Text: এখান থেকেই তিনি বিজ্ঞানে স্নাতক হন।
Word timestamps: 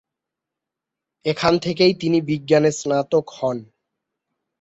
এখান 1.25 1.53
থেকেই 1.59 1.93
তিনি 1.93 2.17
বিজ্ঞানে 2.21 2.71
স্নাতক 2.71 3.25
হন। 3.29 3.57